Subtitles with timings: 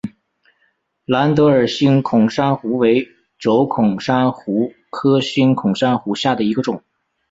[1.05, 3.07] 蓝德尔星孔珊瑚为
[3.37, 6.83] 轴孔珊瑚科星孔珊瑚下的一个种。